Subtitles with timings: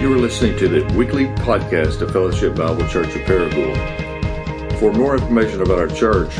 [0.00, 4.78] You are listening to the weekly podcast of Fellowship Bible Church of Paragould.
[4.78, 6.30] For more information about our church,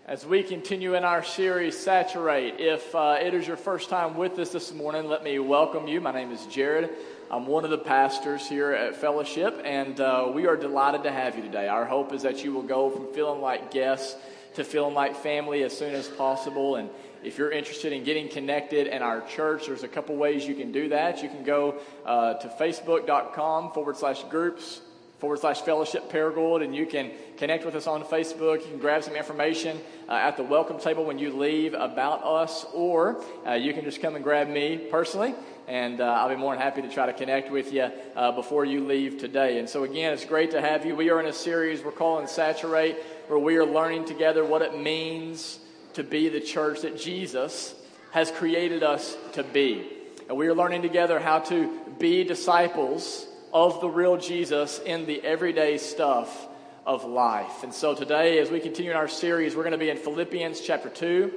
[0.07, 2.61] as we continue in our series, Saturate.
[2.61, 6.00] If uh, it is your first time with us this morning, let me welcome you.
[6.00, 6.90] My name is Jared.
[7.29, 11.34] I'm one of the pastors here at Fellowship, and uh, we are delighted to have
[11.34, 11.67] you today.
[11.67, 14.14] Our hope is that you will go from feeling like guests
[14.54, 16.76] to feeling like family as soon as possible.
[16.76, 16.89] And
[17.25, 20.70] if you're interested in getting connected in our church, there's a couple ways you can
[20.70, 21.20] do that.
[21.20, 24.82] You can go uh, to facebook.com forward slash groups
[25.26, 28.61] forward slash fellowship Paragould, and you can connect with us on Facebook.
[28.62, 29.76] You can grab some information
[30.08, 34.00] uh, at the welcome table when you leave about us, or uh, you can just
[34.00, 35.34] come and grab me personally,
[35.67, 38.64] and uh, I'll be more than happy to try to connect with you uh, before
[38.64, 39.59] you leave today.
[39.59, 40.95] And so, again, it's great to have you.
[40.95, 42.95] We are in a series we're calling Saturate,
[43.27, 45.58] where we are learning together what it means
[45.95, 47.75] to be the church that Jesus
[48.12, 49.91] has created us to be.
[50.29, 55.22] And we are learning together how to be disciples of the real Jesus in the
[55.22, 56.48] everyday stuff
[56.84, 57.64] of life.
[57.64, 60.61] And so today, as we continue in our series, we're going to be in Philippians
[60.61, 61.33] chapter 2.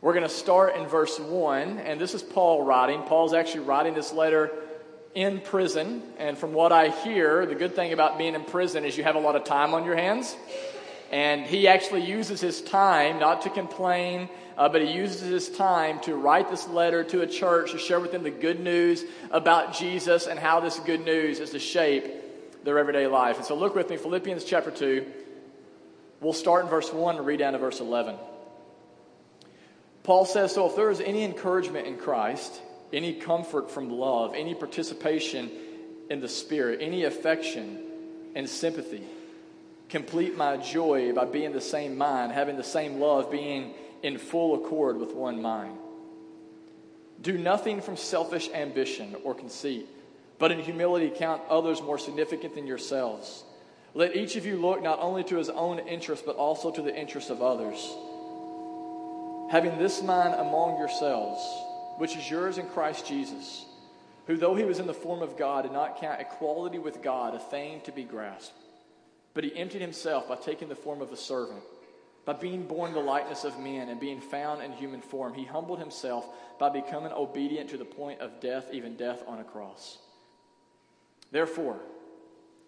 [0.00, 3.02] We're going to start in verse 1, and this is Paul writing.
[3.02, 4.50] Paul's actually writing this letter
[5.14, 8.96] in prison, and from what I hear, the good thing about being in prison is
[8.96, 10.34] you have a lot of time on your hands.
[11.10, 14.28] And he actually uses his time not to complain,
[14.60, 17.98] uh, but he uses his time to write this letter to a church to share
[17.98, 22.04] with them the good news about Jesus and how this good news is to shape
[22.62, 23.38] their everyday life.
[23.38, 25.06] And so look with me, Philippians chapter 2.
[26.20, 28.16] We'll start in verse 1 and read down to verse 11.
[30.02, 32.60] Paul says, So if there is any encouragement in Christ,
[32.92, 35.50] any comfort from love, any participation
[36.10, 37.82] in the Spirit, any affection
[38.34, 39.04] and sympathy,
[39.88, 43.72] complete my joy by being the same mind, having the same love, being
[44.02, 45.76] in full accord with one mind.
[47.20, 49.86] Do nothing from selfish ambition or conceit,
[50.38, 53.44] but in humility count others more significant than yourselves.
[53.92, 56.96] Let each of you look not only to his own interest, but also to the
[56.96, 57.76] interest of others.
[59.50, 61.42] Having this mind among yourselves,
[61.98, 63.66] which is yours in Christ Jesus,
[64.26, 67.34] who, though he was in the form of God, did not count equality with God
[67.34, 68.54] a thing to be grasped,
[69.34, 71.62] but he emptied himself by taking the form of a servant
[72.24, 75.78] by being born the likeness of men and being found in human form, he humbled
[75.78, 79.98] himself by becoming obedient to the point of death, even death on a cross.
[81.32, 81.80] Therefore,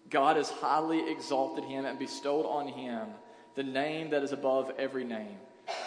[0.09, 3.07] God has highly exalted him and bestowed on him
[3.55, 5.37] the name that is above every name,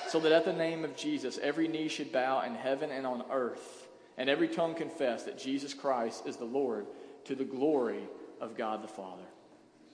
[0.08, 3.24] so that at the name of Jesus every knee should bow in heaven and on
[3.30, 6.86] earth, and every tongue confess that Jesus Christ is the Lord
[7.24, 8.04] to the glory
[8.40, 9.24] of God the Father.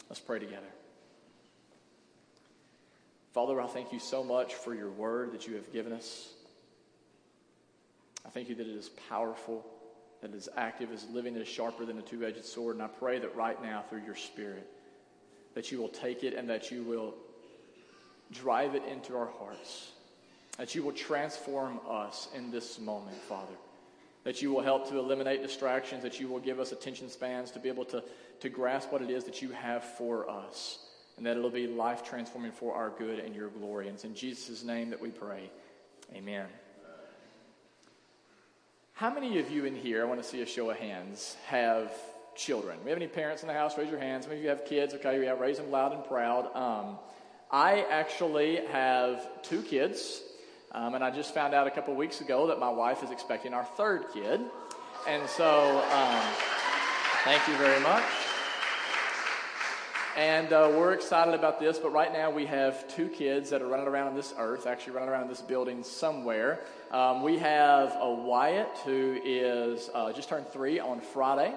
[0.08, 0.66] Let's pray together.
[3.32, 6.28] Father, I thank you so much for your word that you have given us.
[8.26, 9.64] I thank you that it is powerful,
[10.20, 12.76] that it is active, is living, it is sharper than a two edged sword.
[12.76, 14.68] And I pray that right now, through your spirit,
[15.54, 17.14] that you will take it and that you will
[18.32, 19.92] drive it into our hearts,
[20.58, 23.54] that you will transform us in this moment, Father.
[24.24, 27.58] That you will help to eliminate distractions, that you will give us attention spans to
[27.58, 28.04] be able to,
[28.40, 30.78] to grasp what it is that you have for us
[31.16, 33.86] and that it'll be life transforming for our good and your glory.
[33.86, 35.50] And it's in Jesus' name that we pray.
[36.14, 36.46] Amen.
[38.94, 41.92] How many of you in here, I want to see a show of hands, have
[42.36, 42.78] children?
[42.84, 43.76] We have any parents in the house?
[43.76, 44.24] Raise your hands.
[44.24, 44.94] Some of you have kids.
[44.94, 46.54] Okay, yeah, raise them loud and proud.
[46.54, 46.98] Um,
[47.50, 50.22] I actually have two kids,
[50.72, 53.54] um, and I just found out a couple weeks ago that my wife is expecting
[53.54, 54.40] our third kid.
[55.08, 56.22] And so, um,
[57.24, 58.04] thank you very much.
[60.16, 63.66] And uh, we're excited about this, but right now we have two kids that are
[63.66, 66.60] running around on this earth, actually running around in this building somewhere.
[66.90, 71.54] Um, we have a Wyatt who is uh, just turned three on Friday,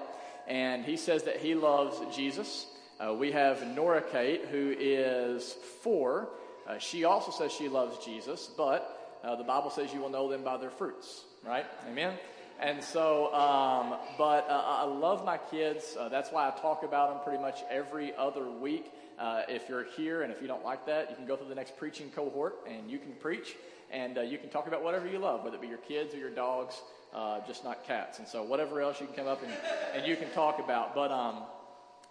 [0.48, 2.66] and he says that he loves Jesus.
[2.98, 6.30] Uh, we have Nora Kate who is four.
[6.66, 10.30] Uh, she also says she loves Jesus, but uh, the Bible says you will know
[10.30, 11.66] them by their fruits, right?
[11.90, 12.14] Amen?
[12.60, 15.96] And so, um, but uh, I love my kids.
[15.98, 18.90] Uh, that's why I talk about them pretty much every other week.
[19.18, 21.54] Uh, if you're here and if you don't like that, you can go through the
[21.54, 23.56] next preaching cohort and you can preach
[23.90, 26.18] and uh, you can talk about whatever you love, whether it be your kids or
[26.18, 26.80] your dogs,
[27.14, 28.18] uh, just not cats.
[28.18, 29.52] And so, whatever else you can come up and,
[29.94, 30.94] and you can talk about.
[30.94, 31.44] But um,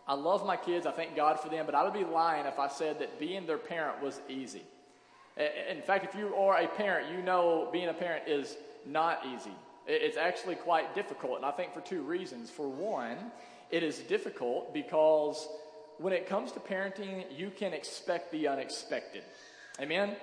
[0.07, 0.85] I love my kids.
[0.85, 1.65] I thank God for them.
[1.65, 4.63] But I would be lying if I said that being their parent was easy.
[5.37, 8.55] In fact, if you are a parent, you know being a parent is
[8.85, 9.51] not easy.
[9.87, 12.49] It's actually quite difficult, and I think for two reasons.
[12.49, 13.17] For one,
[13.69, 15.47] it is difficult because
[15.97, 19.23] when it comes to parenting, you can expect the unexpected.
[19.79, 20.15] Amen?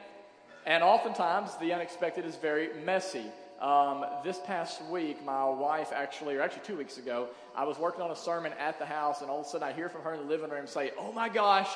[0.66, 3.24] And oftentimes, the unexpected is very messy.
[3.60, 8.02] Um, this past week, my wife actually, or actually two weeks ago, I was working
[8.02, 10.14] on a sermon at the house, and all of a sudden I hear from her
[10.14, 11.68] in the living room say, Oh my gosh,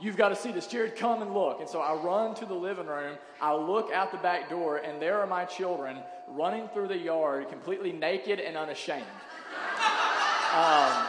[0.00, 0.66] you've got to see this.
[0.66, 1.60] Jared, come and look.
[1.60, 5.00] And so I run to the living room, I look out the back door, and
[5.00, 5.98] there are my children
[6.28, 9.04] running through the yard completely naked and unashamed.
[10.46, 11.06] Um,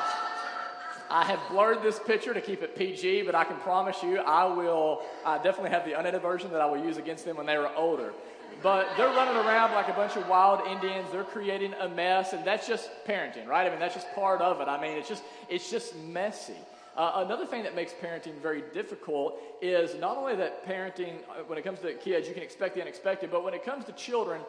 [1.09, 4.45] I have blurred this picture to keep it PG, but I can promise you I
[4.45, 7.57] will I definitely have the unedited version that I will use against them when they
[7.57, 8.13] were older.
[8.61, 11.07] But they're running around like a bunch of wild Indians.
[11.11, 13.67] They're creating a mess, and that's just parenting, right?
[13.67, 14.67] I mean, that's just part of it.
[14.67, 16.55] I mean, it's just it's just messy.
[16.97, 21.59] Uh, another thing that makes parenting very difficult is not only that parenting, uh, when
[21.59, 24.41] it comes to kids, you can expect the unexpected, but when it comes to children,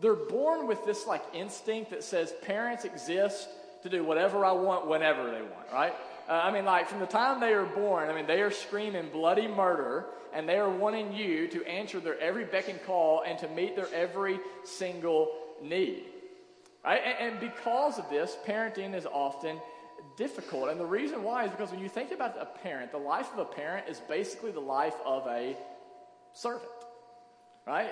[0.00, 3.48] they're born with this like instinct that says parents exist
[3.82, 5.92] to do whatever I want whenever they want, right?
[6.28, 9.08] Uh, I mean, like from the time they are born, I mean, they are screaming
[9.10, 13.36] bloody murder and they are wanting you to answer their every beck and call and
[13.40, 16.04] to meet their every single need.
[16.84, 17.00] Right?
[17.04, 19.58] And, and because of this, parenting is often
[20.18, 20.68] difficult.
[20.68, 23.38] And the reason why is because when you think about a parent, the life of
[23.38, 25.56] a parent is basically the life of a
[26.34, 26.68] servant.
[27.66, 27.88] Right?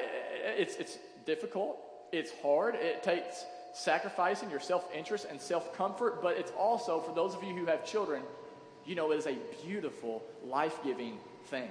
[0.59, 1.79] It's, it's difficult,
[2.13, 7.15] it's hard, it takes sacrificing your self interest and self comfort, but it's also, for
[7.15, 8.23] those of you who have children,
[8.85, 11.69] you know, it is a beautiful, life giving thing.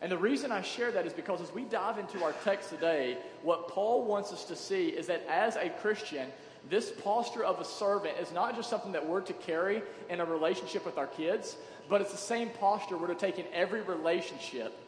[0.00, 3.18] And the reason I share that is because as we dive into our text today,
[3.42, 6.28] what Paul wants us to see is that as a Christian,
[6.68, 10.24] this posture of a servant is not just something that we're to carry in a
[10.24, 11.56] relationship with our kids,
[11.88, 14.78] but it's the same posture we're to take in every relationship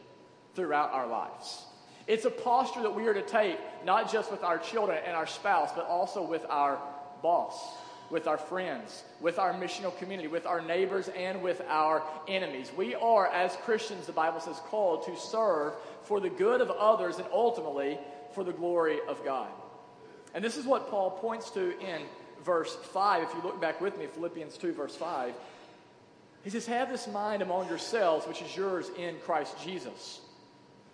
[0.55, 1.63] throughout our lives.
[2.07, 5.27] It's a posture that we are to take not just with our children and our
[5.27, 6.79] spouse, but also with our
[7.21, 7.57] boss,
[8.09, 12.71] with our friends, with our missional community, with our neighbors, and with our enemies.
[12.75, 15.73] We are, as Christians, the Bible says, called to serve
[16.03, 17.97] for the good of others and ultimately
[18.33, 19.49] for the glory of God.
[20.33, 22.01] And this is what Paul points to in
[22.43, 23.23] verse 5.
[23.23, 25.33] If you look back with me, Philippians 2, verse 5,
[26.43, 30.21] he says, Have this mind among yourselves, which is yours in Christ Jesus,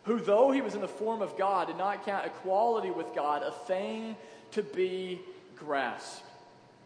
[0.04, 3.44] who, though he was in the form of God, did not count equality with God
[3.44, 4.16] a thing
[4.52, 5.22] to be
[5.56, 6.24] grasped.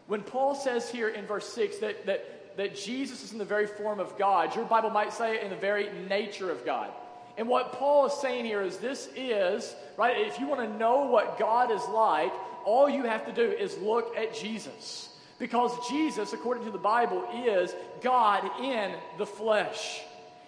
[0.06, 3.66] When Paul says here in verse 6 that, that, that Jesus is in the very
[3.66, 6.90] form of God, your Bible might say it in the very nature of God.
[7.38, 11.06] And what Paul is saying here is this is, right, if you want to know
[11.06, 12.32] what God is like,
[12.64, 15.08] all you have to do is look at Jesus.
[15.38, 20.02] Because Jesus, according to the Bible, is God in the flesh.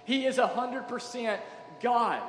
[0.04, 1.38] He is 100%
[1.80, 2.22] God.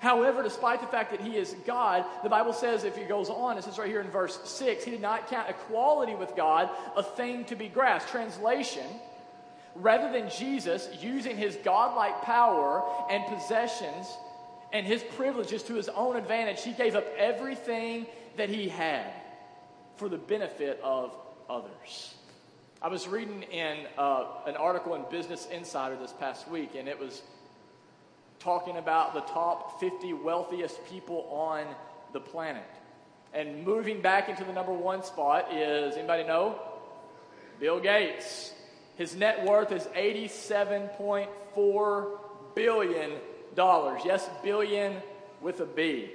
[0.00, 3.58] However, despite the fact that he is God, the Bible says, if it goes on,
[3.58, 7.02] it says right here in verse 6, he did not count equality with God a
[7.02, 8.10] thing to be grasped.
[8.10, 8.86] Translation,
[9.74, 14.06] rather than Jesus using his godlike power and possessions
[14.72, 18.06] and his privileges to his own advantage, he gave up everything
[18.36, 19.12] that he had
[19.96, 21.12] for the benefit of
[21.48, 22.14] others.
[22.82, 26.98] I was reading in uh, an article in Business Insider this past week, and it
[26.98, 27.22] was
[28.38, 31.66] talking about the top 50 wealthiest people on
[32.12, 32.64] the planet.
[33.34, 36.58] And moving back into the number one spot is anybody know?
[37.60, 38.54] Bill Gates.
[39.00, 42.18] His net worth is $87.4
[42.54, 43.12] billion.
[43.56, 44.96] Yes, billion
[45.40, 46.10] with a B.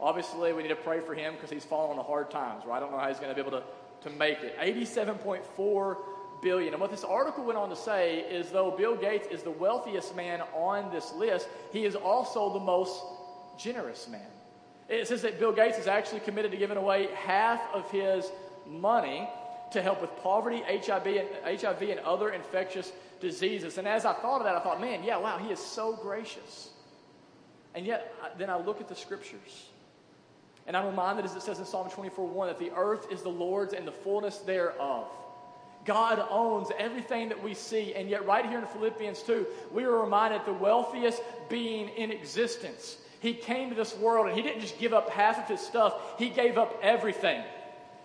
[0.00, 2.78] Obviously, we need to pray for him because he's falling on hard times, right?
[2.78, 3.62] I don't know how he's going to be able to,
[4.02, 4.58] to make it.
[4.58, 5.96] 87.4
[6.42, 6.74] billion.
[6.74, 10.16] And what this article went on to say is though Bill Gates is the wealthiest
[10.16, 13.00] man on this list, he is also the most
[13.56, 14.26] generous man.
[14.88, 18.28] It says that Bill Gates is actually committed to giving away half of his
[18.66, 19.28] money
[19.74, 23.78] to help with poverty, HIV, and, HIV, and other infectious diseases.
[23.78, 26.70] And as I thought of that, I thought, man, yeah, wow, he is so gracious.
[27.74, 29.68] And yet, then I look at the scriptures.
[30.66, 33.28] And I'm reminded, as it says in Psalm 24 1, that the earth is the
[33.28, 35.08] Lord's and the fullness thereof.
[35.84, 37.94] God owns everything that we see.
[37.94, 42.96] And yet, right here in Philippians 2, we are reminded the wealthiest being in existence.
[43.20, 45.94] He came to this world and he didn't just give up half of his stuff,
[46.16, 47.42] he gave up everything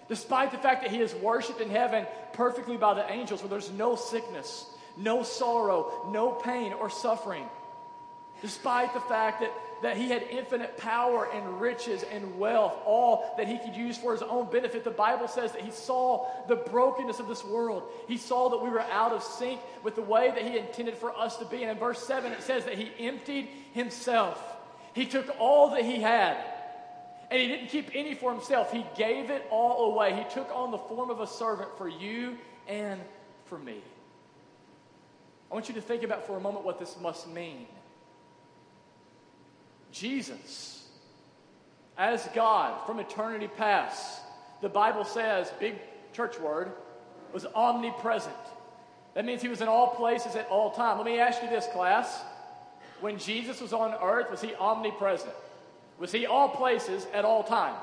[0.09, 3.71] despite the fact that he is worshiped in heaven perfectly by the angels, where there's
[3.71, 7.47] no sickness, no sorrow, no pain or suffering.
[8.41, 9.51] Despite the fact that,
[9.81, 14.13] that he had infinite power and riches and wealth, all that he could use for
[14.13, 17.83] his own benefit, the Bible says that he saw the brokenness of this world.
[18.07, 21.15] He saw that we were out of sync with the way that he intended for
[21.17, 21.63] us to be.
[21.63, 24.41] And in verse 7, it says that he emptied himself.
[24.93, 26.37] He took all that he had
[27.31, 28.71] And he didn't keep any for himself.
[28.71, 30.13] He gave it all away.
[30.15, 32.99] He took on the form of a servant for you and
[33.45, 33.81] for me.
[35.51, 37.67] I want you to think about for a moment what this must mean.
[39.91, 40.87] Jesus,
[41.97, 44.21] as God from eternity past,
[44.61, 45.75] the Bible says, big
[46.13, 46.71] church word,
[47.33, 48.35] was omnipresent.
[49.15, 50.97] That means he was in all places at all time.
[50.97, 52.21] Let me ask you this, class.
[53.01, 55.33] When Jesus was on earth, was he omnipresent?
[55.99, 57.75] Was he all places at all time?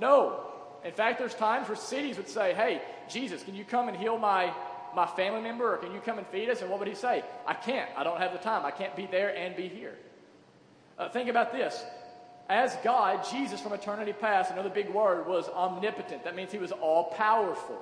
[0.00, 0.40] No.
[0.84, 4.18] In fact, there's times where cities would say, Hey, Jesus, can you come and heal
[4.18, 4.52] my,
[4.94, 6.60] my family member or can you come and feed us?
[6.60, 7.24] And what would he say?
[7.46, 7.90] I can't.
[7.96, 8.64] I don't have the time.
[8.64, 9.96] I can't be there and be here.
[10.98, 11.82] Uh, think about this.
[12.48, 16.24] As God, Jesus from eternity past, another big word, was omnipotent.
[16.24, 17.78] That means he was all powerful.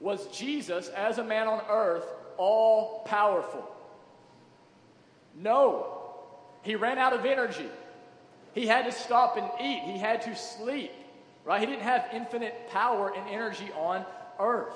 [0.00, 2.04] Was Jesus, as a man on earth,
[2.36, 3.68] all powerful?
[5.34, 5.98] No.
[6.62, 7.68] He ran out of energy.
[8.54, 9.82] He had to stop and eat.
[9.82, 10.92] He had to sleep,
[11.44, 11.60] right?
[11.60, 14.04] He didn't have infinite power and energy on
[14.38, 14.74] earth.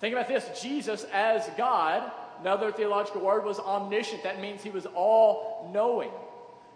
[0.00, 4.22] Think about this Jesus, as God, another theological word, was omniscient.
[4.22, 6.10] That means he was all knowing.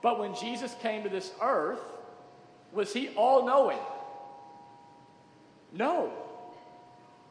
[0.03, 1.81] But when Jesus came to this earth,
[2.73, 3.79] was he all knowing?
[5.73, 6.13] No.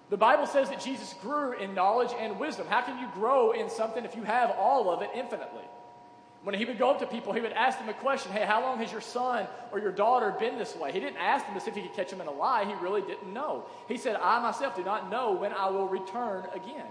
[0.10, 2.66] The Bible says that Jesus grew in knowledge and wisdom.
[2.68, 5.66] How can you grow in something if you have all of it infinitely?
[6.44, 8.62] When he would go up to people, he would ask them a question Hey, how
[8.62, 10.92] long has your son or your daughter been this way?
[10.92, 12.66] He didn't ask them as if he could catch them in a lie.
[12.66, 13.66] He really didn't know.
[13.88, 16.88] He said, I myself do not know when I will return again.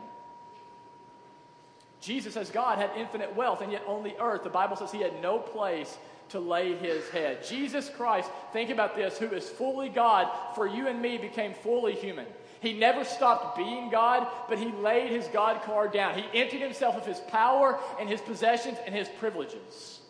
[2.01, 5.01] Jesus, as God, had infinite wealth, and yet on the earth, the Bible says he
[5.01, 5.97] had no place
[6.29, 7.45] to lay his head.
[7.45, 11.95] Jesus Christ, think about this, who is fully God for you and me, became fully
[11.95, 12.27] human.
[12.61, 16.19] He never stopped being God, but he laid his God card down.
[16.19, 20.01] He emptied himself of his power and his possessions and his privileges.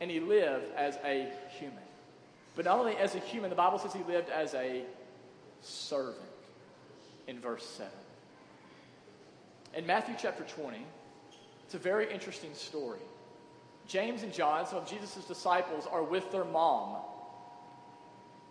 [0.00, 1.78] And he lived as a human.
[2.54, 4.82] But not only as a human, the Bible says he lived as a
[5.60, 6.16] servant
[7.26, 7.92] in verse 7.
[9.74, 10.78] In Matthew chapter 20,
[11.64, 13.00] it's a very interesting story.
[13.86, 16.96] James and John, some of Jesus' disciples, are with their mom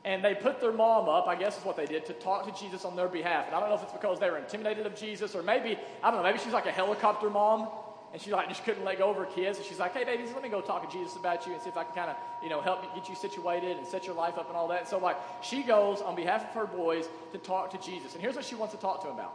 [0.07, 2.57] and they put their mom up, I guess is what they did, to talk to
[2.57, 3.45] Jesus on their behalf.
[3.47, 6.09] And I don't know if it's because they were intimidated of Jesus, or maybe, I
[6.09, 7.67] don't know, maybe she's like a helicopter mom,
[8.13, 9.57] and she like just couldn't let go of her kids.
[9.57, 11.67] And she's like, hey, babies, let me go talk to Jesus about you and see
[11.67, 14.37] if I can kind of, you know, help get you situated and set your life
[14.37, 14.79] up and all that.
[14.79, 18.13] And so, like, she goes on behalf of her boys to talk to Jesus.
[18.13, 19.33] And here's what she wants to talk to him about.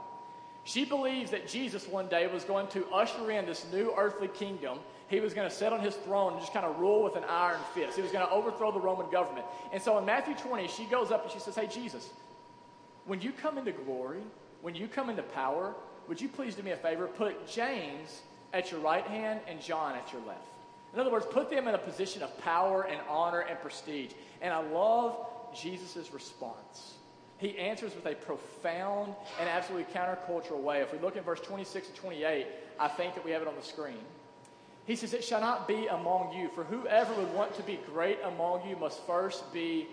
[0.64, 4.78] She believes that Jesus one day was going to usher in this new earthly kingdom
[5.12, 7.24] he was going to sit on his throne and just kind of rule with an
[7.28, 7.96] iron fist.
[7.96, 9.44] He was going to overthrow the Roman government.
[9.72, 12.08] And so in Matthew 20, she goes up and she says, Hey, Jesus,
[13.04, 14.22] when you come into glory,
[14.62, 15.74] when you come into power,
[16.08, 17.06] would you please do me a favor?
[17.06, 18.22] Put James
[18.54, 20.46] at your right hand and John at your left.
[20.94, 24.12] In other words, put them in a position of power and honor and prestige.
[24.40, 25.16] And I love
[25.54, 26.94] Jesus' response.
[27.38, 30.80] He answers with a profound and absolutely countercultural way.
[30.80, 32.46] If we look at verse 26 and 28,
[32.78, 33.98] I think that we have it on the screen.
[34.86, 38.18] He says, It shall not be among you, for whoever would want to be great
[38.24, 39.86] among you must first be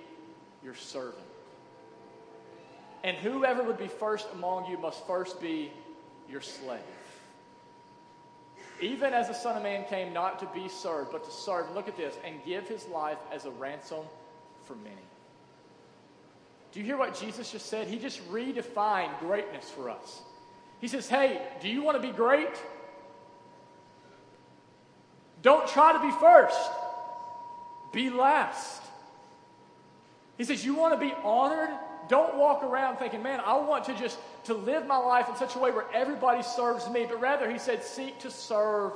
[0.64, 1.24] your servant.
[3.04, 5.72] And whoever would be first among you must first be
[6.30, 6.80] your slave.
[8.82, 11.88] Even as the Son of Man came not to be served, but to serve, look
[11.88, 14.06] at this, and give his life as a ransom
[14.64, 14.96] for many.
[16.72, 17.88] Do you hear what Jesus just said?
[17.88, 20.22] He just redefined greatness for us.
[20.80, 22.62] He says, Hey, do you want to be great?
[25.42, 26.60] Don't try to be first,
[27.92, 28.82] be last.
[30.38, 31.70] He says, You want to be honored?
[32.08, 35.56] Don't walk around thinking, man, I want to just to live my life in such
[35.56, 38.94] a way where everybody serves me, but rather he said, seek to serve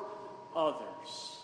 [0.55, 1.37] others.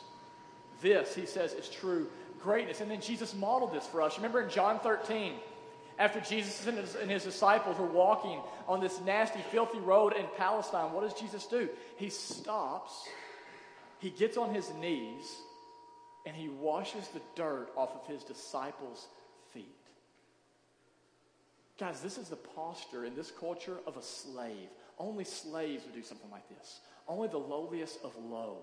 [0.82, 2.08] This, he says, is true
[2.42, 2.82] greatness.
[2.82, 4.18] And then Jesus modeled this for us.
[4.18, 5.34] Remember in John 13,
[5.98, 10.26] after Jesus and his, and his, disciples were walking on this nasty, filthy road in
[10.38, 11.70] Palestine, what does Jesus do?
[11.98, 13.08] He stops
[14.00, 15.38] he gets on his knees
[16.26, 19.08] and he washes the dirt off of his disciples'
[19.54, 19.66] feet.
[21.78, 24.70] Guys, this is the posture in this culture of a slave.
[24.98, 26.82] Only slaves would do something like this.
[27.08, 28.58] Only the lowliest of low.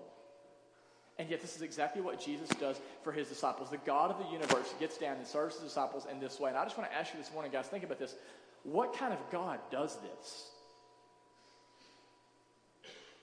[1.19, 3.71] And yet, this is exactly what Jesus does for his disciples.
[3.71, 6.49] The God of the universe gets down and serves his disciples in this way.
[6.51, 8.15] And I just want to ask you this morning, guys, think about this.
[8.61, 10.51] What kind of God does this?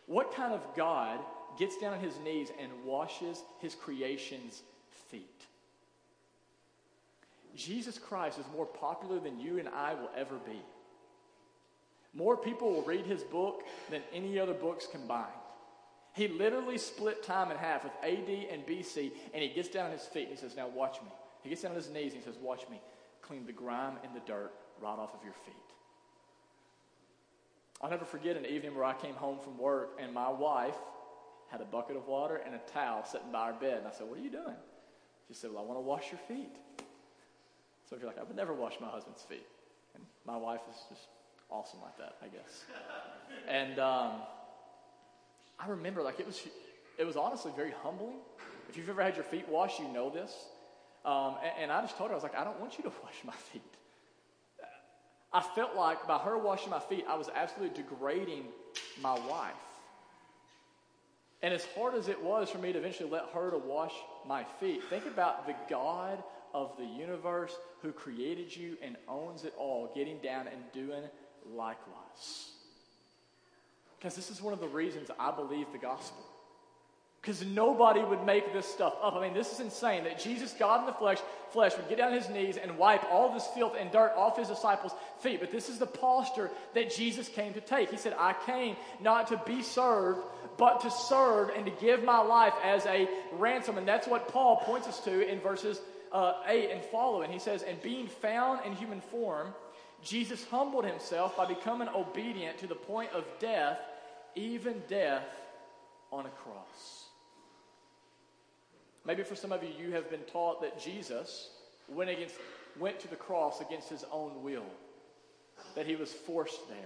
[0.06, 1.20] What kind of God
[1.58, 4.62] gets down on his knees and washes his creation's
[5.10, 5.44] feet.
[7.56, 10.60] Jesus Christ is more popular than you and I will ever be.
[12.12, 15.26] More people will read his book than any other books combined.
[16.12, 19.92] He literally split time in half with AD and BC, and he gets down on
[19.92, 21.08] his feet and he says, Now watch me.
[21.42, 22.80] He gets down on his knees and he says, Watch me
[23.26, 25.54] clean the grime and the dirt right off of your feet.
[27.80, 30.76] I'll never forget an evening where I came home from work and my wife
[31.50, 33.78] had a bucket of water and a towel sitting by our bed.
[33.78, 34.56] And I said, What are you doing?
[35.28, 36.54] She said, Well, I want to wash your feet.
[37.88, 39.46] So you're like, I would never wash my husband's feet.
[39.94, 41.08] And my wife is just
[41.50, 42.64] awesome like that, I guess.
[43.48, 44.12] and um,
[45.58, 46.40] I remember, like, it was,
[46.98, 48.16] it was honestly very humbling.
[48.68, 50.32] If you've ever had your feet washed, you know this.
[51.04, 52.92] Um, and, and I just told her, I was like, I don't want you to
[53.02, 53.62] wash my feet.
[55.32, 58.44] I felt like by her washing my feet, I was absolutely degrading
[59.02, 59.54] my wife.
[61.44, 63.92] And as hard as it was for me to eventually let her to wash
[64.26, 66.24] my feet, think about the God
[66.54, 71.02] of the universe who created you and owns it all, getting down and doing
[71.54, 72.48] likewise.
[73.98, 76.24] Because this is one of the reasons I believe the gospel.
[77.24, 79.14] Because nobody would make this stuff up.
[79.14, 81.16] I mean, this is insane that Jesus, God in the flesh,
[81.52, 84.36] flesh, would get down on his knees and wipe all this filth and dirt off
[84.36, 85.40] his disciples' feet.
[85.40, 87.90] But this is the posture that Jesus came to take.
[87.90, 90.20] He said, I came not to be served,
[90.58, 93.78] but to serve and to give my life as a ransom.
[93.78, 95.80] And that's what Paul points us to in verses
[96.12, 97.32] uh, 8 and following.
[97.32, 99.54] He says, And being found in human form,
[100.02, 103.78] Jesus humbled himself by becoming obedient to the point of death,
[104.34, 105.24] even death
[106.12, 107.03] on a cross.
[109.06, 111.50] Maybe for some of you, you have been taught that Jesus
[111.88, 112.36] went, against,
[112.78, 114.66] went to the cross against his own will,
[115.74, 116.78] that he was forced there.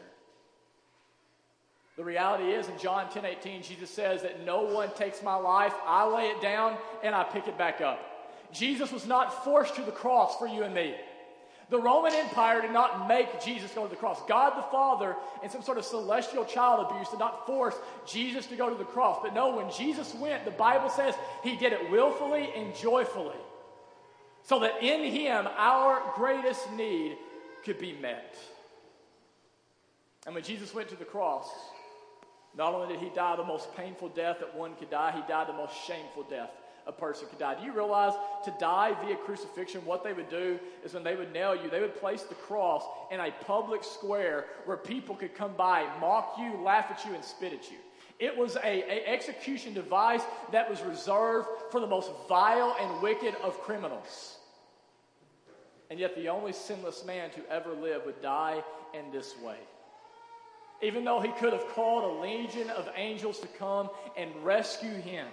[1.96, 5.74] The reality is, in John 10 18, Jesus says that no one takes my life,
[5.84, 7.98] I lay it down, and I pick it back up.
[8.52, 10.94] Jesus was not forced to the cross for you and me.
[11.70, 14.20] The Roman Empire did not make Jesus go to the cross.
[14.26, 17.74] God the Father, in some sort of celestial child abuse, did not force
[18.06, 19.18] Jesus to go to the cross.
[19.22, 23.36] But no, when Jesus went, the Bible says he did it willfully and joyfully.
[24.44, 27.18] So that in him, our greatest need
[27.64, 28.38] could be met.
[30.24, 31.50] And when Jesus went to the cross,
[32.56, 35.48] not only did he die the most painful death that one could die, he died
[35.48, 36.50] the most shameful death
[36.88, 37.54] a person could die.
[37.54, 38.14] Do you realize
[38.46, 41.80] to die via crucifixion, what they would do is when they would nail you, they
[41.80, 46.56] would place the cross in a public square where people could come by, mock you,
[46.64, 47.76] laugh at you, and spit at you.
[48.18, 53.34] It was a, a execution device that was reserved for the most vile and wicked
[53.44, 54.38] of criminals.
[55.90, 59.56] And yet, the only sinless man to ever live would die in this way.
[60.82, 65.26] Even though he could have called a legion of angels to come and rescue him,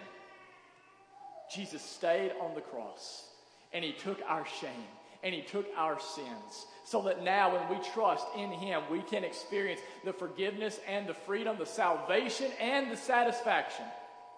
[1.53, 3.29] Jesus stayed on the cross
[3.73, 4.87] and he took our shame
[5.23, 9.23] and he took our sins so that now when we trust in him, we can
[9.23, 13.85] experience the forgiveness and the freedom, the salvation and the satisfaction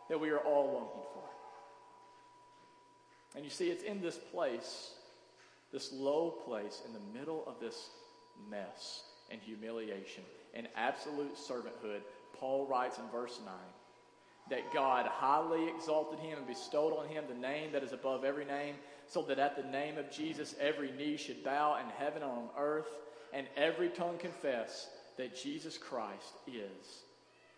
[0.09, 1.23] that we are all longing for.
[3.35, 4.91] And you see, it's in this place,
[5.73, 7.89] this low place in the middle of this
[8.49, 12.01] mess and humiliation and absolute servanthood,
[12.33, 13.53] Paul writes in verse 9
[14.49, 18.45] that God highly exalted him and bestowed on him the name that is above every
[18.45, 18.75] name,
[19.07, 22.49] so that at the name of Jesus every knee should bow in heaven and on
[22.57, 22.87] earth,
[23.33, 27.01] and every tongue confess that Jesus Christ is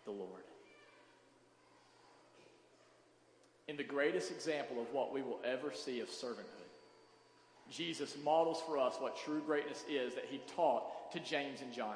[0.04, 0.42] the Lord.
[3.68, 6.60] In the greatest example of what we will ever see of servanthood,
[7.70, 11.94] Jesus models for us what true greatness is that he taught to James and John.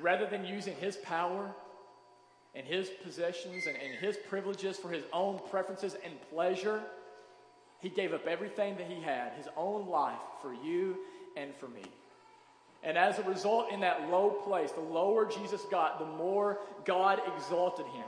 [0.00, 1.52] Rather than using his power
[2.54, 6.82] and his possessions and, and his privileges for his own preferences and pleasure.
[7.80, 10.96] He gave up everything that he had, his own life, for you
[11.36, 11.82] and for me.
[12.82, 17.20] And as a result, in that low place, the lower Jesus got, the more God
[17.34, 18.04] exalted him.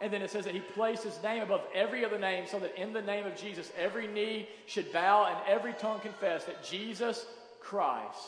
[0.00, 2.78] And then it says that he placed his name above every other name so that
[2.80, 7.24] in the name of Jesus, every knee should bow and every tongue confess that Jesus
[7.60, 8.18] Christ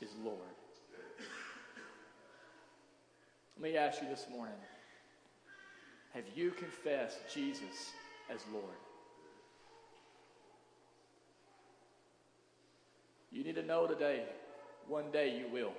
[0.00, 0.38] is Lord.
[3.60, 4.54] Let me ask you this morning
[6.14, 7.90] have you confessed Jesus
[8.32, 8.64] as Lord?
[13.32, 14.22] You need to know today,
[14.86, 15.72] one day you will.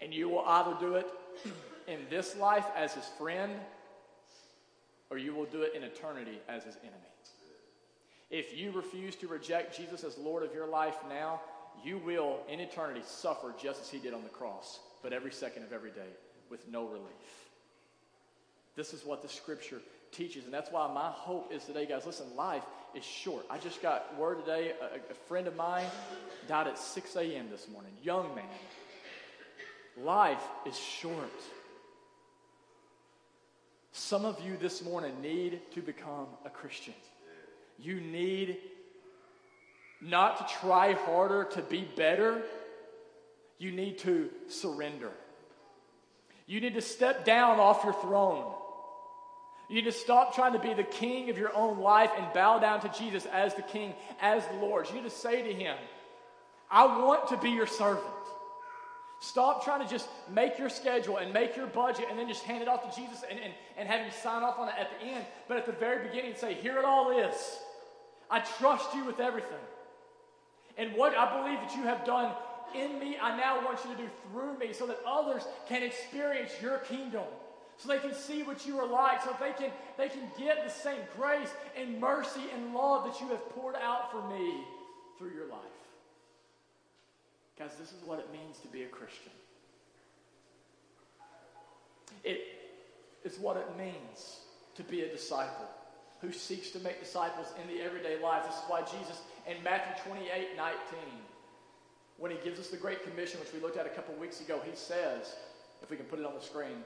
[0.00, 1.06] And you will either do it
[1.86, 3.52] in this life as his friend,
[5.08, 6.96] or you will do it in eternity as his enemy.
[8.28, 11.40] If you refuse to reject Jesus as Lord of your life now,
[11.84, 15.64] you will in eternity suffer just as he did on the cross but every second
[15.64, 16.08] of every day
[16.50, 17.50] with no relief.
[18.76, 19.80] This is what the scripture
[20.12, 20.44] teaches.
[20.44, 23.44] And that's why my hope is today, guys, listen, life is short.
[23.50, 25.86] I just got word today, a, a friend of mine
[26.48, 27.48] died at 6 a.m.
[27.50, 28.44] this morning, young man.
[30.02, 31.30] Life is short.
[33.92, 36.94] Some of you this morning need to become a Christian.
[37.78, 38.56] You need
[40.00, 42.42] not to try harder to be better.
[43.62, 45.12] You need to surrender.
[46.48, 48.52] You need to step down off your throne.
[49.68, 52.58] You need to stop trying to be the king of your own life and bow
[52.58, 54.88] down to Jesus as the king, as the Lord.
[54.88, 55.76] You need to say to him,
[56.72, 58.04] I want to be your servant.
[59.20, 62.62] Stop trying to just make your schedule and make your budget and then just hand
[62.62, 65.06] it off to Jesus and, and, and have him sign off on it at the
[65.06, 65.24] end.
[65.46, 67.36] But at the very beginning, say, Here it all is.
[68.28, 69.52] I trust you with everything.
[70.76, 72.32] And what I believe that you have done
[72.74, 76.50] in me, I now want you to do through me so that others can experience
[76.60, 77.24] your kingdom.
[77.78, 80.70] So they can see what you are like, so they can, they can get the
[80.70, 84.64] same grace and mercy and love that you have poured out for me
[85.18, 85.58] through your life.
[87.58, 89.32] Guys, this is what it means to be a Christian.
[92.24, 92.40] It
[93.24, 94.40] is what it means
[94.74, 95.68] to be a disciple
[96.20, 98.44] who seeks to make disciples in the everyday life.
[98.46, 100.76] This is why Jesus in Matthew 28 19,
[102.22, 104.60] when he gives us the Great Commission, which we looked at a couple weeks ago,
[104.64, 105.34] he says,
[105.82, 106.84] if we can put it on the screen,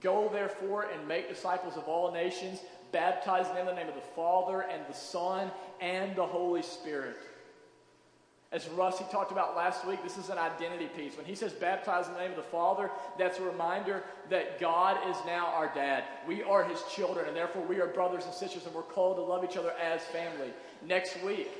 [0.00, 2.58] Go therefore and make disciples of all nations,
[2.90, 7.16] baptizing them in the name of the Father and the Son and the Holy Spirit
[8.54, 11.16] as Rusty talked about last week, this is an identity piece.
[11.16, 14.96] When he says baptize in the name of the Father, that's a reminder that God
[15.10, 16.04] is now our dad.
[16.24, 19.22] We are his children, and therefore we are brothers and sisters, and we're called to
[19.22, 20.52] love each other as family.
[20.86, 21.50] Next week,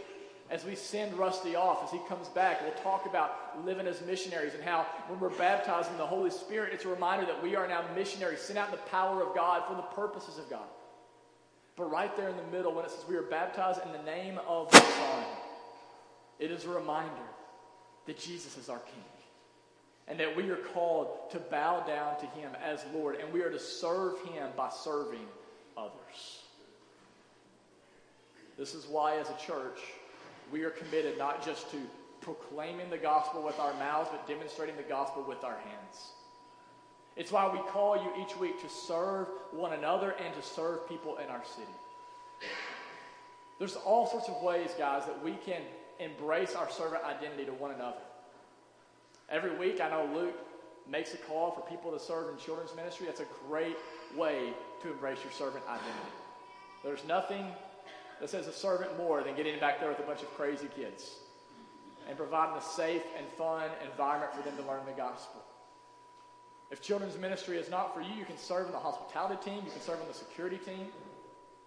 [0.55, 4.55] as we send Rusty off, as he comes back, we'll talk about living as missionaries
[4.55, 7.67] and how when we're baptized in the Holy Spirit, it's a reminder that we are
[7.67, 10.69] now missionaries, sent out in the power of God for the purposes of God.
[11.75, 14.39] But right there in the middle, when it says we are baptized in the name
[14.47, 15.25] of the Son,
[16.39, 17.11] it is a reminder
[18.07, 19.05] that Jesus is our King
[20.07, 23.51] and that we are called to bow down to Him as Lord and we are
[23.51, 25.27] to serve Him by serving
[25.77, 26.43] others.
[28.57, 29.81] This is why, as a church,
[30.53, 31.79] we are committed not just to
[32.21, 36.13] proclaiming the gospel with our mouths, but demonstrating the gospel with our hands.
[37.17, 41.19] It's why we call you each week to serve one another and to serve people
[41.19, 41.69] in our city.
[43.59, 45.63] There's all sorts of ways, guys, that we can
[46.01, 48.03] embrace our servant identity to one another.
[49.31, 50.35] Every week, I know Luke
[50.91, 53.07] makes a call for people to serve in children's ministry.
[53.07, 53.77] That's a great
[54.17, 54.53] way
[54.83, 56.13] to embrace your servant identity.
[56.83, 57.47] There's nothing
[58.25, 61.17] that says a servant more than getting back there with a bunch of crazy kids
[62.09, 65.43] and providing a safe and fun environment for them to learn the gospel.
[66.71, 69.71] If children's ministry is not for you, you can serve in the hospitality team, you
[69.71, 70.89] can serve in the security team.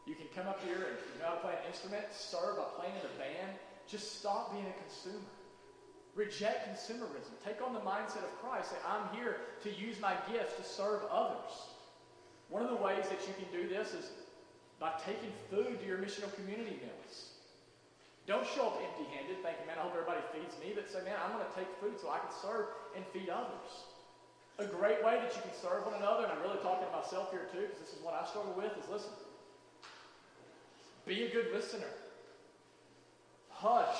[0.08, 2.64] You can come up here and you know how to play an instrument, serve by
[2.82, 3.54] playing in the band.
[3.88, 5.30] Just stop being a consumer.
[6.16, 7.38] Reject consumerism.
[7.46, 8.72] Take on the mindset of Christ.
[8.72, 11.54] Say, I'm here to use my gifts to serve others.
[12.50, 14.10] One of the ways that you can do this is
[14.80, 17.34] by taking food to your missional community meals.
[18.28, 21.16] Don't show up empty handed thinking, man, I hope everybody feeds me, but say, man,
[21.24, 23.88] I'm going to take food so I can serve and feed others.
[24.60, 27.32] A great way that you can serve one another, and I'm really talking to myself
[27.32, 29.16] here too, because this is what I struggle with, is listen.
[31.06, 31.88] Be a good listener
[33.58, 33.98] hush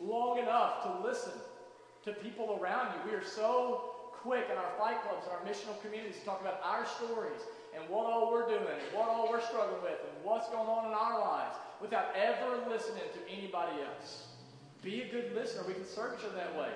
[0.00, 1.32] long enough to listen
[2.04, 3.12] to people around you.
[3.12, 6.60] We are so quick in our fight clubs and our missional communities to talk about
[6.64, 7.40] our stories
[7.76, 10.86] and what all we're doing and what all we're struggling with and what's going on
[10.86, 14.28] in our lives without ever listening to anybody else.
[14.82, 15.64] Be a good listener.
[15.66, 16.70] We can serve each other that way.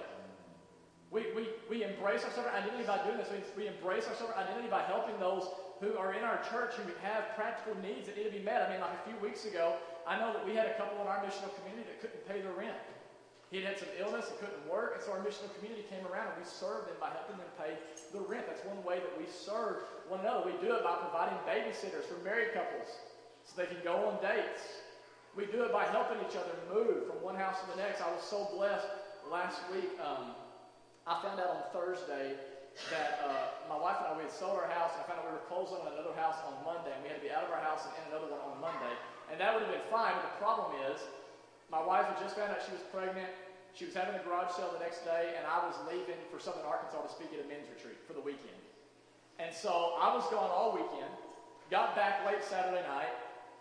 [1.11, 3.29] We, we, we embrace our servant identity by doing this.
[3.33, 5.49] We, we embrace our servant identity by helping those
[5.81, 8.67] who are in our church who have practical needs that need to be met.
[8.67, 11.07] I mean, like a few weeks ago, I know that we had a couple in
[11.07, 12.77] our missional community that couldn't pay their rent.
[13.51, 14.98] He had some illness and couldn't work,
[15.33, 17.77] so community came around and we served them by helping them pay
[18.15, 18.49] the rent.
[18.49, 20.49] That's one way that we serve one another.
[20.49, 22.89] We do it by providing babysitters for married couples
[23.45, 24.85] so they can go on dates.
[25.37, 28.01] We do it by helping each other move from one house to the next.
[28.01, 28.89] I was so blessed
[29.31, 29.93] last week.
[30.01, 30.35] Um,
[31.07, 32.37] I found out on Thursday
[32.91, 35.27] that uh, my wife and I, we had sold our house, and I found out
[35.27, 37.51] we were closing on another house on Monday, and we had to be out of
[37.51, 38.95] our house and in another one on Monday.
[39.31, 41.03] And that would have been fine, but the problem is,
[41.69, 43.29] my wife had just found out she was pregnant.
[43.75, 46.67] She was having a garage sale the next day, and I was leaving for Southern
[46.67, 48.59] Arkansas to speak at a men's retreat for the weekend.
[49.39, 51.11] And so I was gone all weekend,
[51.71, 53.15] got back late Saturday night,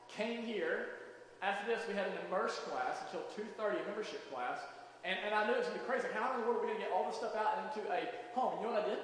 [0.10, 0.98] came here.
[1.46, 4.58] After this, we had an immerse class until 2.30, a membership class.
[5.06, 6.10] And, and I knew it was going to be crazy.
[6.10, 7.86] Like, how in the world are we going to get all this stuff out into
[7.94, 8.58] a home?
[8.58, 9.02] You know what I did?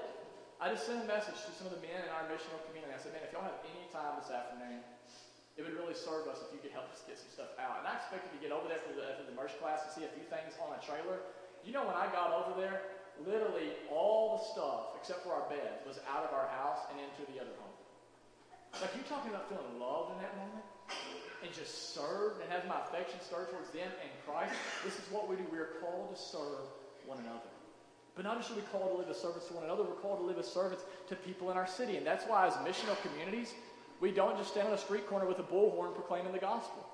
[0.58, 2.90] I just sent a message to some of the men in our missional community.
[2.90, 4.82] I said, man, if y'all have any time this afternoon,
[5.58, 7.82] it would really serve us if you could help us get some stuff out.
[7.82, 10.02] And I expected to get over there for the, for the merch class and see
[10.02, 11.22] a few things on a trailer.
[11.62, 12.90] You know, when I got over there,
[13.22, 17.22] literally all the stuff, except for our beds, was out of our house and into
[17.30, 17.78] the other home.
[18.82, 20.66] Like, you're talking about feeling loved in that moment?
[21.46, 25.30] And just serve and have my affection stirred towards them and Christ, this is what
[25.30, 25.46] we do.
[25.52, 26.66] We are called to serve
[27.06, 27.52] one another.
[28.16, 30.20] But not only are we called to live as servants to one another, we're called
[30.20, 31.98] to live as servants to people in our city.
[31.98, 33.54] And that's why, as missional communities,
[34.04, 36.86] we don't just stand on a street corner with a bullhorn proclaiming the gospel.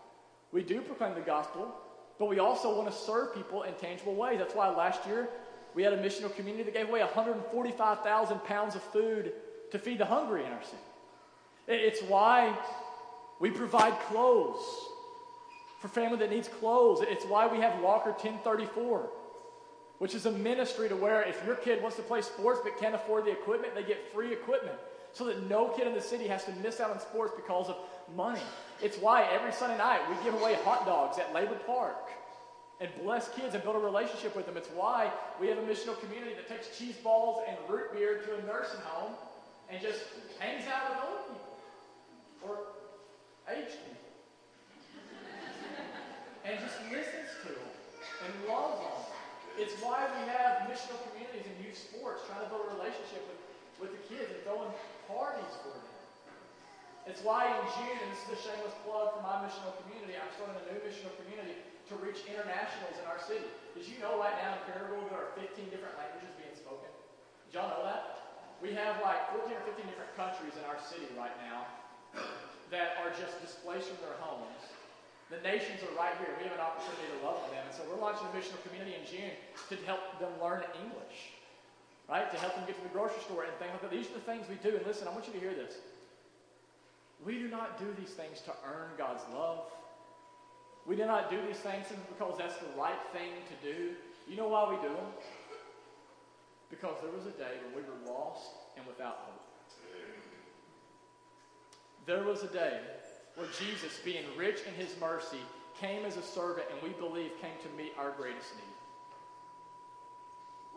[0.52, 1.74] We do proclaim the gospel,
[2.20, 4.38] but we also want to serve people in tangible ways.
[4.38, 5.28] That's why last year
[5.74, 9.34] we had a missional community that gave away 145,000 pounds of food
[9.72, 10.78] to feed the hungry in our city.
[11.68, 12.56] It's why
[13.40, 14.62] we provide clothes
[15.82, 17.00] for family that needs clothes.
[17.02, 19.10] It's why we have Walker 1034,
[19.98, 22.94] which is a ministry to where if your kid wants to play sports but can't
[22.94, 24.78] afford the equipment, they get free equipment
[25.14, 27.78] so that no kid in the city has to miss out on sports because of
[28.16, 28.42] money.
[28.82, 32.10] It's why every Sunday night we give away hot dogs at Labor Park
[32.80, 34.56] and bless kids and build a relationship with them.
[34.56, 38.36] It's why we have a missional community that takes cheese balls and root beer to
[38.36, 39.14] a nursing home
[39.70, 40.00] and just
[40.40, 41.52] hangs out with old people
[42.48, 42.58] or
[43.52, 44.00] aged people
[46.46, 47.70] and just listens to them
[48.26, 48.98] and loves them.
[49.60, 53.40] It's why we have missional communities and youth sports trying to build a relationship with,
[53.84, 54.72] with the kids and throwing
[55.10, 55.90] parties for them.
[57.10, 60.62] It's why in June, this is a shameless plug for my missional community, I'm starting
[60.62, 61.58] a new missional community
[61.90, 63.50] to reach internationals in our city.
[63.74, 66.94] Did you know right now in Paragould there are 15 different languages being spoken?
[67.50, 68.30] Did y'all know that?
[68.62, 71.66] We have like 14 or 15 different countries in our city right now
[72.70, 74.62] that are just displaced from their homes.
[75.34, 76.30] The nations are right here.
[76.38, 77.58] We have an opportunity to love them.
[77.58, 79.34] And so we're launching a missional community in June
[79.74, 81.38] to help them learn English,
[82.10, 82.30] right?
[82.32, 83.92] To help them get to the grocery store and things like that.
[83.92, 84.76] These are the things we do.
[84.76, 85.76] And listen, I want you to hear this.
[87.26, 89.66] We do not do these things to earn God's love.
[90.88, 93.92] We do not do these things because that's the right thing to do.
[94.28, 95.12] You know why we do them?
[96.70, 99.44] Because there was a day when we were lost and without hope.
[102.06, 102.80] There was a day
[103.36, 105.38] where Jesus, being rich in his mercy,
[105.80, 108.69] came as a servant and we believe came to meet our greatest need.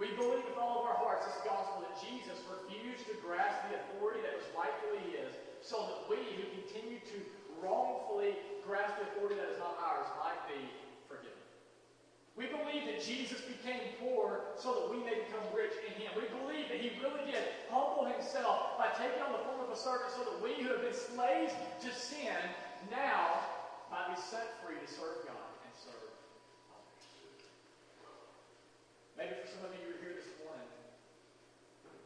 [0.03, 3.79] We believe with all of our hearts this gospel that Jesus refused to grasp the
[3.87, 5.31] authority that was rightfully his
[5.63, 7.23] so that we who continue to
[7.63, 8.35] wrongfully
[8.67, 10.59] grasp the authority that is not ours might be
[11.07, 11.39] forgiven.
[12.35, 16.11] We believe that Jesus became poor so that we may become rich in him.
[16.19, 19.79] We believe that he really did humble himself by taking on the form of a
[19.79, 22.43] servant so that we who have been slaves to sin
[22.91, 23.39] now
[23.87, 26.11] might be set free to serve God and serve
[26.75, 27.07] others.
[29.15, 30.67] Maybe for some of you, you're here this morning,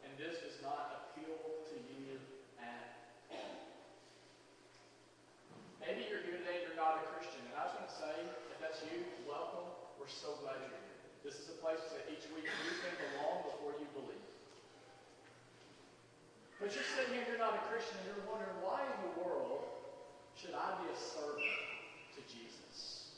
[0.05, 1.39] and this does not appeal
[1.71, 2.19] to you
[2.59, 3.63] at all.
[5.79, 8.15] Maybe you're here today and you're not a Christian, and I was going to say,
[8.27, 9.71] if that's you, welcome.
[10.03, 10.99] We're so glad you're here.
[11.23, 14.27] This is a place that each week you can belong before you believe.
[16.59, 19.63] But you're sitting here, you're not a Christian, and you're wondering, why in the world
[20.35, 21.55] should I be a servant
[22.19, 23.15] to Jesus?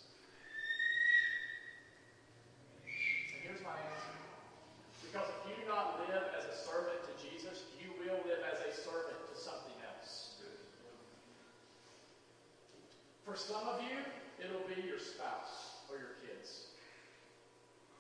[3.37, 4.17] And here's my answer.
[5.05, 8.65] Because if you do not live as a servant to Jesus, you will live as
[8.65, 10.41] a servant to something else.
[13.29, 14.01] For some of you,
[14.41, 16.73] it'll be your spouse or your kids.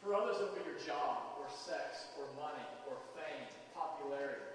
[0.05, 4.47] For others, it'll be your job or sex or money or fame, popularity.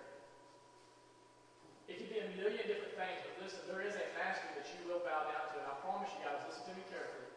[1.92, 4.88] It could be a million different things, but listen, there is a master that you
[4.88, 5.62] will bow down to.
[5.62, 7.34] And I promise you guys, listen to me carefully.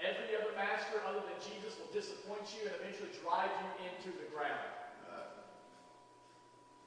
[0.00, 4.24] Every other master other than Jesus will disappoint you and eventually drive you into the
[4.32, 4.72] ground.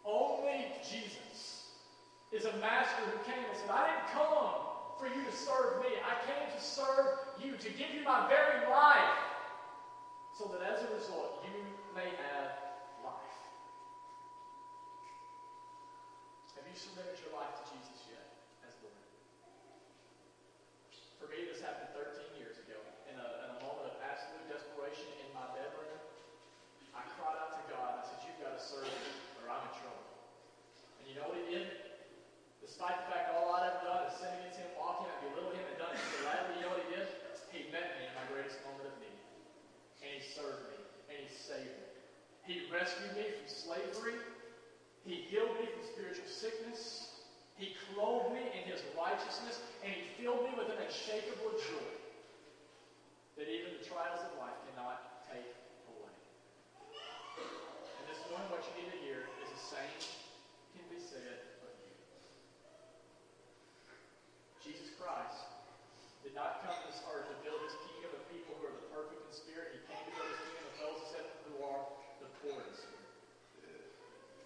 [0.02, 1.70] Only Jesus
[2.34, 5.94] is a master who came and said, I didn't come for you to serve me.
[6.02, 9.22] I came to serve you, to give you my very life,
[10.34, 11.62] so that as a result, you
[11.94, 12.58] may have
[13.06, 13.38] life.
[16.58, 18.26] Have you surrendered your life to Jesus yet
[18.66, 18.98] as Lord?
[21.22, 22.82] For me, this happened 13 years ago.
[23.10, 26.02] In a, in a moment of absolute desperation in my bedroom,
[26.98, 28.02] I cried out to God.
[28.02, 30.04] I said, You've got to serve me, or I'm in trouble.
[31.04, 31.68] And you know what he did?
[32.64, 35.52] Despite the fact all I'd ever done is sin against him, walk him, and belittle
[35.52, 37.08] him, and done it gladly, you know what he did?
[37.52, 39.20] He met me in my greatest moment of need.
[40.00, 40.80] And he served me,
[41.12, 41.88] and he saved me.
[42.48, 44.16] He rescued me from slavery.
[45.04, 47.20] He healed me from spiritual sickness.
[47.60, 51.92] He clothed me in his righteousness, and he filled me with an unshakable joy
[53.36, 55.52] that even the trials of life cannot take
[55.92, 56.16] away.
[57.36, 60.24] And this morning, what you need to hear is the same
[60.78, 61.94] can be said of you.
[64.62, 65.50] Jesus Christ
[66.26, 68.88] did not come to this earth to build his kingdom of people who are the
[68.90, 69.78] perfect in spirit.
[69.78, 71.02] He came to build his kingdom of those
[71.46, 71.82] who are
[72.22, 73.10] the poor in spirit.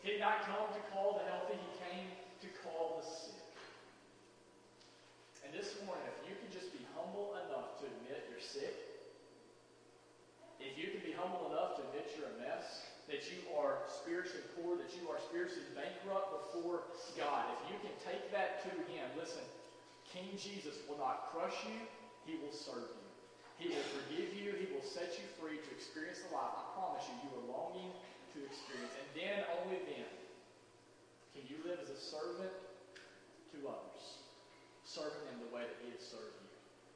[0.03, 2.07] He did not come to call the healthy, he came
[2.43, 3.39] to call the sick.
[5.47, 6.07] And this morning,
[15.37, 16.87] spiritually bankrupt before
[17.19, 19.43] God, if you can take that to Him, listen,
[20.07, 21.77] King Jesus will not crush you,
[22.23, 23.05] He will serve you.
[23.59, 27.05] He will forgive you, He will set you free to experience the life I promise
[27.05, 27.91] you you are longing
[28.37, 28.93] to experience.
[28.93, 30.09] And then, only then,
[31.33, 32.53] can you live as a servant
[33.57, 34.21] to others,
[34.85, 36.46] serving in the way that He has served you.